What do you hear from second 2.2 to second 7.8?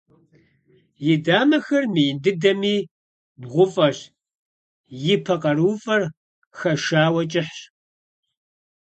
дыдэми, бгъуфӀэщ, и пэ къарууфӀэр хэшауэ кӀыхьщ.